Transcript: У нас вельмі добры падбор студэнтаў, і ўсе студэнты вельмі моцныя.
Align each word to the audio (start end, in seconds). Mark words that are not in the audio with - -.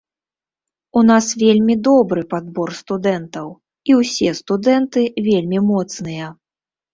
У 1.01 1.01
нас 1.09 1.25
вельмі 1.43 1.75
добры 1.87 2.23
падбор 2.31 2.73
студэнтаў, 2.79 3.47
і 3.91 3.99
ўсе 3.99 4.33
студэнты 4.41 5.05
вельмі 5.29 5.63
моцныя. 5.69 6.33